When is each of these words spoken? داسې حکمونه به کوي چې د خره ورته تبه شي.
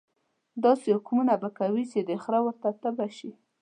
داسې 0.63 0.89
حکمونه 0.97 1.33
به 1.41 1.49
کوي 1.59 1.83
چې 1.91 1.99
د 2.09 2.11
خره 2.23 2.39
ورته 2.45 2.69
تبه 2.81 3.07
شي. 3.17 3.31